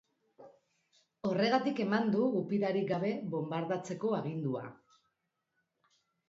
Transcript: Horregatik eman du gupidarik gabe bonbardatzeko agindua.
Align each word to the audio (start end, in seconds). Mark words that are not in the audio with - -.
Horregatik 1.31 1.81
eman 1.83 2.09
du 2.15 2.29
gupidarik 2.37 2.87
gabe 2.93 3.11
bonbardatzeko 3.35 4.15
agindua. 4.21 4.65